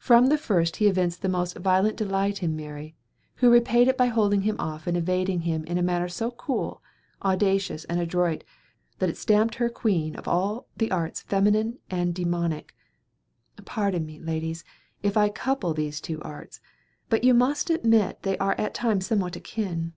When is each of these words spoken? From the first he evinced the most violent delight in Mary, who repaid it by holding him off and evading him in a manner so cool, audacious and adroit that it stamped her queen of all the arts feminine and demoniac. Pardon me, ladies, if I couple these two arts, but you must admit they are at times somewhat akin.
From 0.00 0.28
the 0.28 0.38
first 0.38 0.76
he 0.76 0.86
evinced 0.86 1.20
the 1.20 1.28
most 1.28 1.58
violent 1.58 1.98
delight 1.98 2.42
in 2.42 2.56
Mary, 2.56 2.96
who 3.34 3.50
repaid 3.50 3.86
it 3.86 3.98
by 3.98 4.06
holding 4.06 4.40
him 4.40 4.56
off 4.58 4.86
and 4.86 4.96
evading 4.96 5.40
him 5.42 5.62
in 5.66 5.76
a 5.76 5.82
manner 5.82 6.08
so 6.08 6.30
cool, 6.30 6.82
audacious 7.22 7.84
and 7.84 8.00
adroit 8.00 8.44
that 8.98 9.10
it 9.10 9.18
stamped 9.18 9.56
her 9.56 9.68
queen 9.68 10.16
of 10.16 10.26
all 10.26 10.68
the 10.78 10.90
arts 10.90 11.20
feminine 11.20 11.80
and 11.90 12.14
demoniac. 12.14 12.74
Pardon 13.66 14.06
me, 14.06 14.18
ladies, 14.18 14.64
if 15.02 15.18
I 15.18 15.28
couple 15.28 15.74
these 15.74 16.00
two 16.00 16.18
arts, 16.22 16.62
but 17.10 17.22
you 17.22 17.34
must 17.34 17.68
admit 17.68 18.22
they 18.22 18.38
are 18.38 18.54
at 18.58 18.72
times 18.72 19.04
somewhat 19.04 19.36
akin. 19.36 19.92